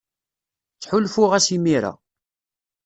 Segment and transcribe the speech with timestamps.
[0.73, 1.91] Ttḥulfuɣ-as imir-a.